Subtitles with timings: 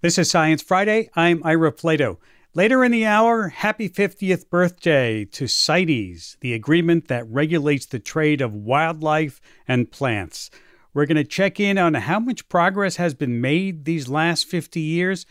[0.00, 1.10] This is Science Friday.
[1.16, 2.18] I'm Ira Flatow.
[2.54, 8.40] Later in the hour, happy 50th birthday to CITES, the agreement that regulates the trade
[8.40, 10.52] of wildlife and plants.
[10.94, 14.78] We're going to check in on how much progress has been made these last 50
[14.78, 15.26] years,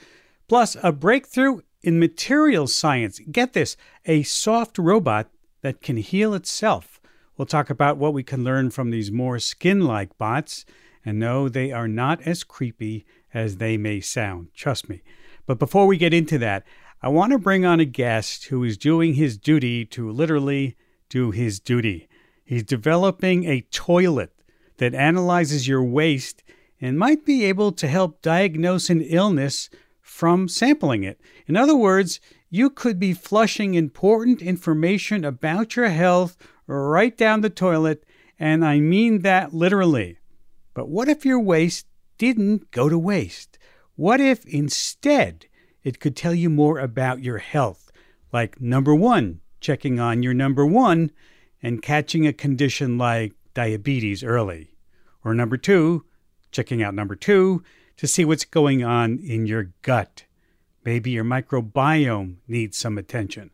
[0.50, 3.22] plus a breakthrough in materials science.
[3.32, 5.30] Get this a soft robot
[5.62, 7.00] that can heal itself.
[7.38, 10.66] We'll talk about what we can learn from these more skin like bots.
[11.06, 13.06] And no, they are not as creepy
[13.38, 14.48] as they may sound.
[14.56, 15.04] Trust me.
[15.46, 16.66] But before we get into that,
[17.04, 20.76] I want to bring on a guest who is doing his duty to literally
[21.08, 22.10] do his duty.
[22.44, 24.34] He's developing a toilet
[24.78, 26.44] that analyzes your waste
[26.82, 29.70] and might be able to help diagnose an illness
[30.02, 31.22] from sampling it.
[31.46, 32.20] In other words,
[32.50, 38.04] you could be flushing important information about your health right down the toilet,
[38.40, 40.18] and I mean that literally.
[40.74, 41.86] But what if your waste
[42.18, 43.58] didn't go to waste?
[43.96, 45.48] What if instead
[45.84, 47.92] it could tell you more about your health?
[48.32, 51.12] Like number one, checking on your number one
[51.62, 54.76] and catching a condition like diabetes early.
[55.24, 56.06] Or number two,
[56.52, 57.64] checking out number two
[57.98, 60.26] to see what's going on in your gut.
[60.86, 63.52] Maybe your microbiome needs some attention.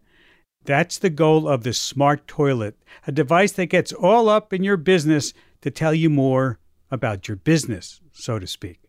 [0.66, 4.78] That's the goal of the smart toilet, a device that gets all up in your
[4.78, 6.60] business to tell you more
[6.94, 8.80] about your business, so to speak.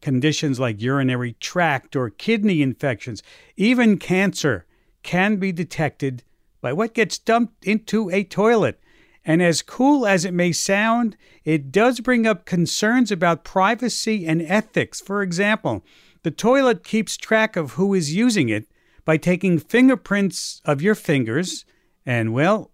[0.00, 3.22] Conditions like urinary tract or kidney infections,
[3.54, 4.64] even cancer,
[5.02, 6.24] can be detected
[6.62, 8.80] by what gets dumped into a toilet.
[9.26, 14.40] And as cool as it may sound, it does bring up concerns about privacy and
[14.40, 14.98] ethics.
[14.98, 15.84] For example,
[16.22, 18.66] the toilet keeps track of who is using it
[19.04, 21.66] by taking fingerprints of your fingers
[22.06, 22.70] and, well,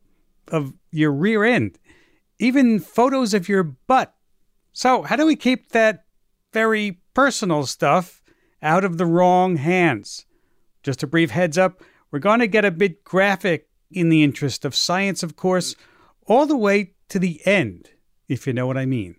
[0.47, 1.77] of your rear end,
[2.39, 4.16] even photos of your butt
[4.77, 6.05] so, how do we keep that
[6.52, 8.22] very personal stuff
[8.60, 10.27] out of the wrong hands?
[10.82, 14.66] Just a brief heads up we're going to get a bit graphic in the interest
[14.66, 15.74] of science, of course,
[16.27, 17.91] all the way to the end,
[18.28, 19.16] if you know what I mean.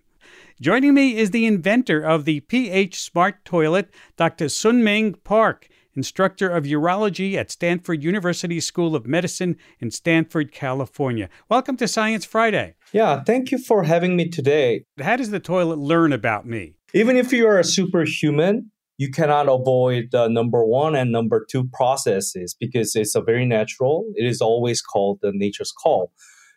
[0.60, 4.46] Joining me is the inventor of the pH Smart Toilet, Dr.
[4.46, 5.68] Seung-min Park
[5.98, 11.28] instructor of urology at Stanford University School of Medicine in Stanford, California.
[11.48, 12.76] Welcome to Science Friday.
[12.92, 14.84] Yeah, thank you for having me today.
[15.00, 16.74] How does the toilet learn about me?
[16.94, 21.68] Even if you are a superhuman, you cannot avoid the number one and number two
[21.72, 24.10] processes because it's a very natural.
[24.14, 26.12] It is always called the nature's call.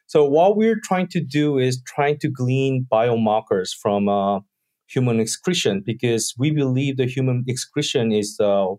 [0.08, 4.40] So what we're trying to do is trying to glean biomarkers from uh,
[4.88, 8.74] human excretion because we believe the human excretion is a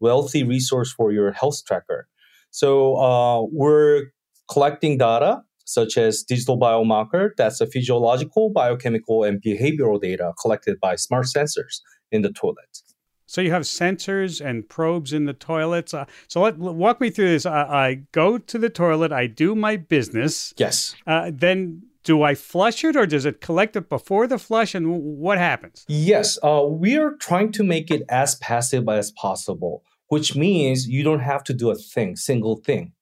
[0.00, 2.08] wealthy resource for your health tracker.
[2.50, 4.06] So uh, we're
[4.50, 10.96] collecting data such as digital biomarker, that's a physiological, biochemical, and behavioral data collected by
[10.96, 12.82] smart sensors in the toilet.
[13.26, 15.92] So you have sensors and probes in the toilets.
[15.92, 17.44] Uh, so let, walk me through this.
[17.44, 19.10] I, I, go to the toilet.
[19.10, 20.54] I do my business.
[20.56, 20.94] Yes.
[21.06, 24.88] Uh, then do I flush it or does it collect it before the flush and
[24.88, 25.84] what happens?
[25.88, 31.02] Yes, uh, we are trying to make it as passive as possible, which means you
[31.02, 32.92] don't have to do a thing, single thing.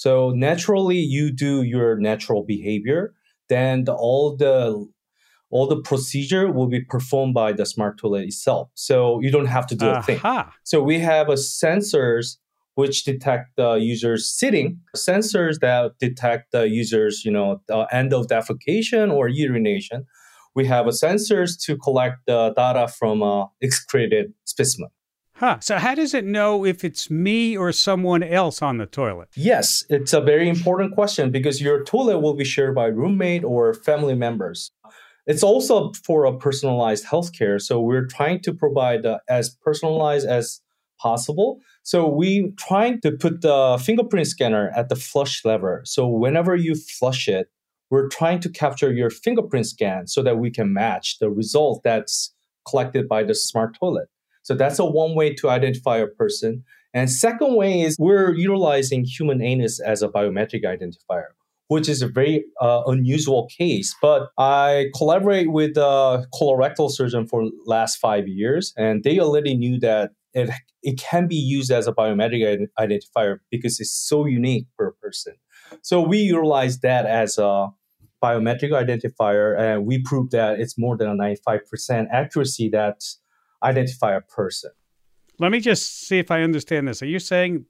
[0.00, 3.12] So naturally, you do your natural behavior,
[3.50, 4.88] then the, all the
[5.50, 8.70] all the procedure will be performed by the smart toilet itself.
[8.74, 10.18] So you don't have to do a thing.
[10.64, 12.38] So we have a sensors
[12.76, 18.28] which detect the user's sitting, sensors that detect the user's, you know, the end of
[18.28, 20.06] defecation or urination.
[20.54, 24.88] We have a sensors to collect the data from a excreted specimen.
[25.40, 25.56] Huh.
[25.60, 29.30] So how does it know if it's me or someone else on the toilet?
[29.34, 33.72] Yes, it's a very important question because your toilet will be shared by roommate or
[33.72, 34.70] family members.
[35.26, 37.58] It's also for a personalized healthcare.
[37.58, 40.60] So we're trying to provide uh, as personalized as
[41.00, 41.60] possible.
[41.84, 45.80] So we're trying to put the fingerprint scanner at the flush lever.
[45.86, 47.48] So whenever you flush it,
[47.88, 52.34] we're trying to capture your fingerprint scan so that we can match the result that's
[52.68, 54.10] collected by the smart toilet.
[54.42, 56.64] So that's a one way to identify a person.
[56.92, 61.28] And second way is we're utilizing human anus as a biometric identifier,
[61.68, 63.94] which is a very uh, unusual case.
[64.02, 69.78] But I collaborate with a colorectal surgeon for last five years, and they already knew
[69.80, 70.50] that it,
[70.82, 75.34] it can be used as a biometric identifier because it's so unique per person.
[75.82, 77.68] So we utilize that as a
[78.22, 83.02] biometric identifier, and we proved that it's more than a 95% accuracy that
[83.62, 84.70] identify a person.
[85.38, 87.02] Let me just see if I understand this.
[87.02, 87.64] Are you saying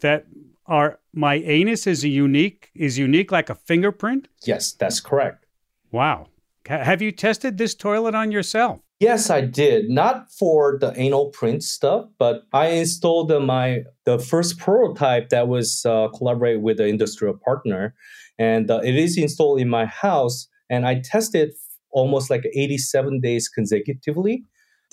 [0.00, 0.26] that
[0.66, 4.28] our my anus is unique is unique like a fingerprint?
[4.44, 5.46] Yes, that's correct.
[5.90, 6.28] Wow.
[6.66, 8.80] Have you tested this toilet on yourself?
[9.00, 9.90] Yes, I did.
[9.90, 15.84] Not for the anal print stuff, but I installed my the first prototype that was
[15.84, 17.94] uh, collaborate with an industrial partner,
[18.38, 20.48] and uh, it is installed in my house.
[20.70, 21.52] And I tested
[21.90, 24.44] almost like 87 days consecutively.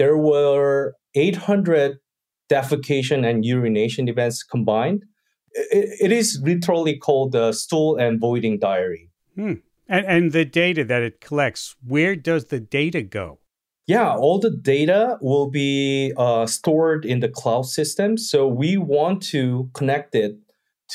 [0.02, 2.00] There were 800
[2.52, 5.04] defecation and urination events combined.
[5.54, 9.12] it, it is literally called the stool and voiding diary.
[9.36, 9.58] Hmm.
[9.88, 13.42] And, and the data that it collects, where does the data go?
[13.86, 18.18] Yeah, all the data will be uh, stored in the cloud system.
[18.18, 20.34] So we want to connect it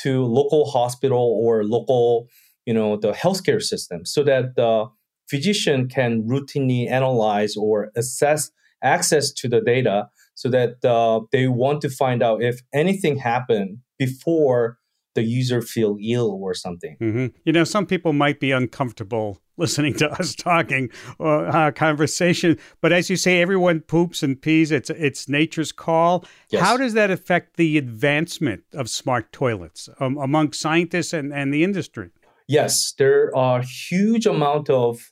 [0.01, 2.27] to local hospital or local,
[2.65, 4.87] you know, the healthcare system, so that the
[5.29, 8.51] physician can routinely analyze or assess
[8.83, 13.79] access to the data, so that uh, they want to find out if anything happened
[13.97, 14.77] before
[15.17, 16.95] the user feel ill or something.
[17.01, 17.27] Mm-hmm.
[17.43, 22.93] You know, some people might be uncomfortable listening to us talking or uh, conversation, but
[22.93, 24.71] as you say, everyone poops and pees.
[24.71, 26.23] It's it's nature's call.
[26.51, 26.61] Yes.
[26.61, 31.63] How does that affect the advancement of smart toilets um, among scientists and, and the
[31.63, 32.11] industry?
[32.47, 35.11] Yes, there are huge amount of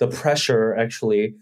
[0.00, 1.36] the pressure actually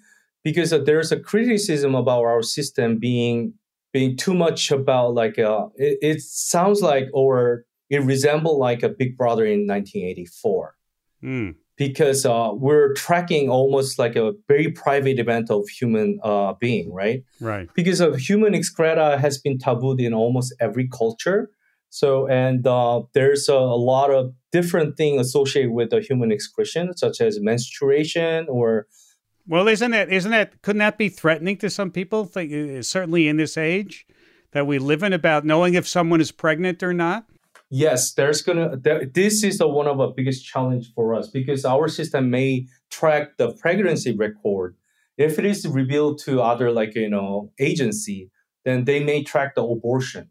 [0.45, 3.55] because there's a criticism about our system being
[3.93, 8.89] being too much about like uh, it, it sounds like or it resembled like a
[8.89, 10.75] Big Brother in 1984.
[11.23, 11.55] Mm.
[11.77, 17.23] Because uh, we're tracking almost like a very private event of human uh, being, right?
[17.41, 17.69] Right.
[17.75, 21.51] Because of human excreta has been tabooed in almost every culture.
[21.91, 26.97] So, and uh, there's a, a, lot of different things associated with the human excretion,
[26.97, 28.87] such as menstruation or.
[29.47, 32.31] Well, isn't that isn't that couldn't that be threatening to some people?
[32.35, 34.07] Uh, certainly in this age
[34.53, 37.27] that we live in, about knowing if someone is pregnant or not
[37.73, 38.77] yes, there's gonna.
[38.77, 43.39] There, this is one of the biggest challenge for us because our system may track
[43.39, 44.77] the pregnancy record.
[45.19, 48.31] If it is revealed to other like you know agency,
[48.65, 50.29] then they may track the abortion.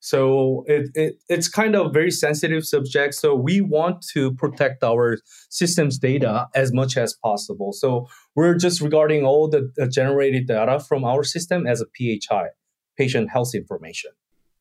[0.00, 3.14] So it, it it's kind of very sensitive subject.
[3.14, 5.18] So we want to protect our
[5.48, 7.72] system's data as much as possible.
[7.72, 12.48] So we're just regarding all the, generated data from our system as a PHI,
[12.96, 14.12] patient health information.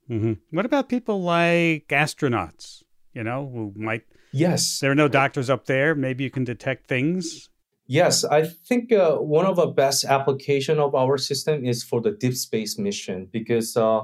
[0.09, 0.33] Mm-hmm.
[0.51, 2.83] What about people like astronauts?
[3.13, 4.03] You know, who might.
[4.31, 4.79] Yes.
[4.79, 5.95] There are no doctors up there.
[5.95, 7.50] Maybe you can detect things.
[7.88, 12.12] Yes, I think uh, one of the best application of our system is for the
[12.12, 14.03] deep space mission because uh,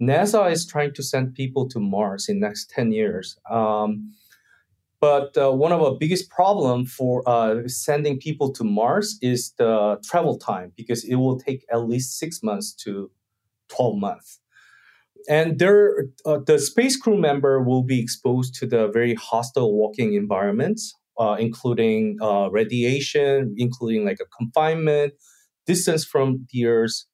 [0.00, 3.36] NASA is trying to send people to Mars in next ten years.
[3.50, 4.14] Um,
[5.08, 9.98] but uh, one of the biggest problem for uh, sending people to Mars is the
[10.08, 13.10] travel time because it will take at least six months to
[13.68, 14.40] twelve months
[15.28, 20.14] and there, uh, the space crew member will be exposed to the very hostile working
[20.14, 25.14] environments, uh, including uh, radiation, including like a confinement,
[25.66, 27.04] distance from the Earth,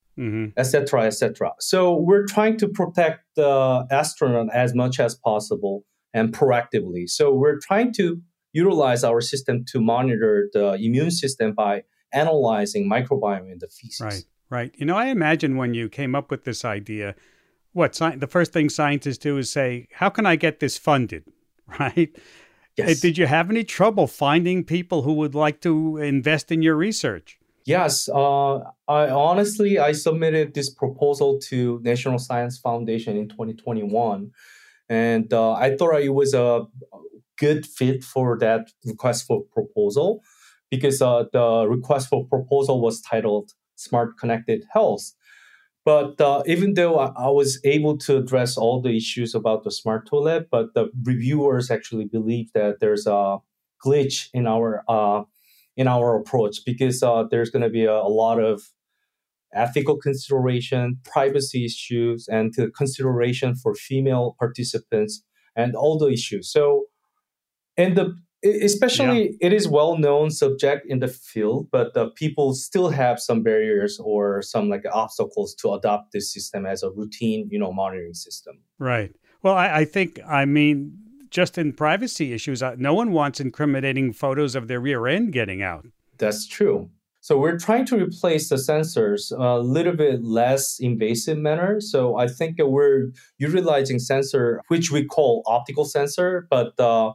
[0.56, 1.06] etc., mm-hmm.
[1.06, 1.48] etc.
[1.48, 7.08] Et so we're trying to protect the astronaut as much as possible and proactively.
[7.08, 8.20] So we're trying to
[8.52, 14.00] utilize our system to monitor the immune system by analyzing microbiome in the feces.
[14.00, 14.74] Right, right.
[14.76, 17.14] You know, I imagine when you came up with this idea
[17.72, 21.24] what sci- the first thing scientists do is say, "How can I get this funded?"
[21.78, 22.10] Right?
[22.76, 23.00] Yes.
[23.00, 27.38] Did you have any trouble finding people who would like to invest in your research?
[27.64, 28.56] Yes, uh,
[28.88, 34.30] I honestly I submitted this proposal to National Science Foundation in 2021,
[34.90, 36.66] and uh, I thought it was a
[37.38, 40.20] good fit for that request for proposal
[40.70, 45.12] because uh, the request for proposal was titled "Smart Connected Health."
[45.84, 49.70] But uh, even though I, I, was able to address all the issues about the
[49.70, 53.38] smart toilet, but the reviewers actually believe that there's a
[53.82, 55.22] glitch in our uh,
[55.76, 58.62] in our approach because uh, there's going to be a, a, lot of
[59.54, 65.22] ethical consideration, privacy issues, and consideration for female participants
[65.56, 66.50] and all the issues.
[66.52, 66.84] So,
[67.76, 69.36] and the especially yeah.
[69.40, 74.00] it is well known subject in the field but the people still have some barriers
[74.02, 78.58] or some like obstacles to adopt this system as a routine you know monitoring system
[78.78, 80.96] right well i, I think i mean
[81.28, 85.62] just in privacy issues uh, no one wants incriminating photos of their rear end getting
[85.62, 86.90] out that's true
[87.20, 91.80] so we're trying to replace the sensors a little bit less invasive manner.
[91.80, 97.12] So I think we're utilizing sensor, which we call optical sensor, but uh,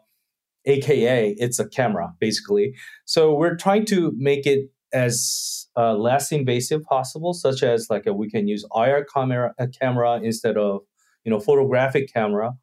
[0.66, 2.74] aka it's a camera basically
[3.06, 8.14] so we're trying to make it as uh, less invasive possible such as like a,
[8.14, 10.82] we can use ir camera a camera instead of
[11.24, 12.54] you know photographic camera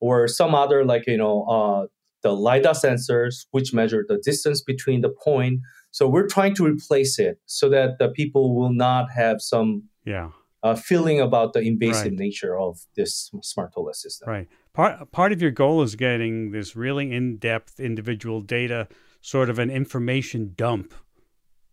[0.00, 1.86] or some other like you know uh,
[2.22, 5.60] the lidar sensors which measure the distance between the point
[5.92, 10.30] So we're trying to replace it so that the people will not have some yeah
[10.62, 12.18] uh, feeling about the invasive Right.
[12.18, 14.28] nature of this smart toilet system.
[14.28, 14.48] Right.
[14.74, 18.86] Part part of your goal is getting this really in depth individual data,
[19.20, 20.92] sort of an information dump,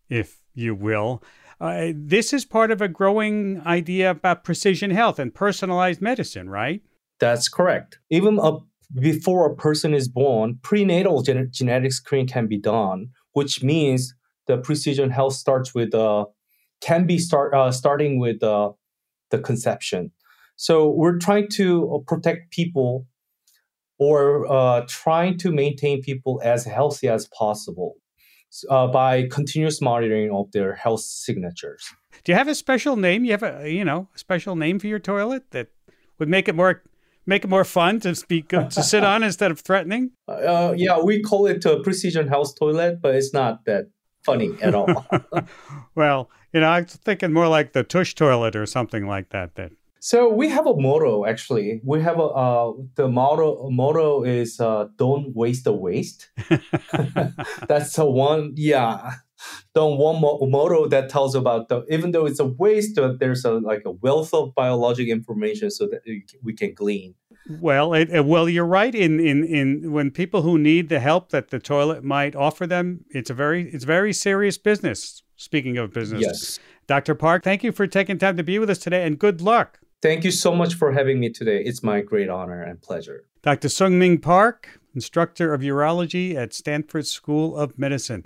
[0.10, 1.22] if you will.
[1.60, 6.82] Uh, this is part of a growing idea about precision health and personalized medicine, right?
[7.20, 8.00] That's correct.
[8.12, 8.58] Even a,
[8.94, 14.16] before a person is born, prenatal gen- genetic screen can be done, which means
[14.48, 16.26] the precision health starts with uh,
[16.82, 18.72] can be start uh, starting with uh,
[19.30, 20.12] the conception.
[20.56, 23.06] So we're trying to uh, protect people
[24.00, 27.98] or uh, trying to maintain people as healthy as possible
[28.72, 31.84] uh, by continuous monitoring of their health signatures.
[32.24, 33.24] Do you have a special name?
[33.24, 35.68] You have a you know a special name for your toilet that
[36.18, 36.82] would make it more
[37.28, 40.12] make it more fun to speak to sit on instead of threatening?
[40.28, 43.90] Uh, yeah, we call it a precision health toilet, but it's not that
[44.24, 45.06] funny at all.
[45.96, 49.56] well, you know, I was thinking more like the tush toilet or something like that.
[49.56, 51.82] That so we have a motto actually.
[51.84, 56.30] We have a uh, the motto motto is uh, "Don't waste the waste."
[57.68, 58.54] That's the one.
[58.56, 59.14] Yeah,
[59.74, 63.46] the one mo- motto that tells about the even though it's a waste, uh, there's
[63.46, 66.02] a like a wealth of biologic information so that
[66.44, 67.16] we can- glean.
[67.62, 68.94] Well, it, uh, well, you're right.
[68.94, 73.06] In, in in when people who need the help that the toilet might offer them,
[73.10, 75.24] it's a very it's very serious business.
[75.38, 76.60] Speaking of business, Yes.
[76.88, 77.14] Dr.
[77.16, 79.80] Park, thank you for taking time to be with us today, and good luck.
[80.02, 81.62] Thank you so much for having me today.
[81.64, 83.26] It's my great honor and pleasure.
[83.44, 83.68] Dr.
[83.68, 88.26] Seung-min Park, instructor of urology at Stanford School of Medicine.